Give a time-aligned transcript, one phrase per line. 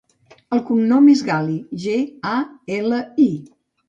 [0.55, 1.93] El cognom és Gali: ge,
[2.31, 2.31] a,
[2.79, 3.29] ela, i.